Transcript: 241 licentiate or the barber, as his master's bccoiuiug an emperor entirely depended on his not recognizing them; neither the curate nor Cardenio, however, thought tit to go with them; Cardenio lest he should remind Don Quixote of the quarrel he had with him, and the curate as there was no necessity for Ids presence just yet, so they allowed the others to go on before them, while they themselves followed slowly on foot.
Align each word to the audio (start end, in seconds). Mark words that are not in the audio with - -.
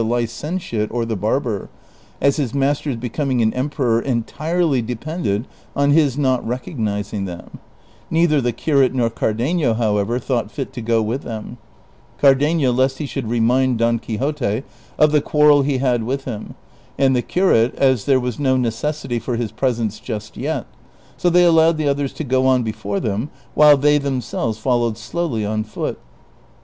241 0.01 0.23
licentiate 0.25 0.91
or 0.91 1.05
the 1.05 1.15
barber, 1.15 1.69
as 2.19 2.37
his 2.37 2.55
master's 2.55 2.95
bccoiuiug 2.97 3.39
an 3.43 3.53
emperor 3.53 4.01
entirely 4.01 4.81
depended 4.81 5.47
on 5.75 5.91
his 5.91 6.17
not 6.17 6.43
recognizing 6.43 7.25
them; 7.25 7.59
neither 8.09 8.41
the 8.41 8.51
curate 8.51 8.95
nor 8.95 9.11
Cardenio, 9.11 9.75
however, 9.75 10.17
thought 10.17 10.51
tit 10.51 10.73
to 10.73 10.81
go 10.81 11.03
with 11.03 11.21
them; 11.21 11.59
Cardenio 12.19 12.71
lest 12.75 12.97
he 12.97 13.05
should 13.05 13.27
remind 13.29 13.77
Don 13.77 13.99
Quixote 13.99 14.63
of 14.97 15.11
the 15.11 15.21
quarrel 15.21 15.61
he 15.61 15.77
had 15.77 16.01
with 16.01 16.25
him, 16.25 16.55
and 16.97 17.15
the 17.15 17.21
curate 17.21 17.75
as 17.75 18.05
there 18.05 18.19
was 18.19 18.39
no 18.39 18.57
necessity 18.57 19.19
for 19.19 19.35
Ids 19.35 19.51
presence 19.51 19.99
just 19.99 20.35
yet, 20.35 20.65
so 21.15 21.29
they 21.29 21.45
allowed 21.45 21.77
the 21.77 21.87
others 21.87 22.11
to 22.13 22.23
go 22.23 22.47
on 22.47 22.63
before 22.63 22.99
them, 22.99 23.29
while 23.53 23.77
they 23.77 23.99
themselves 23.99 24.57
followed 24.57 24.97
slowly 24.97 25.45
on 25.45 25.63
foot. 25.63 25.99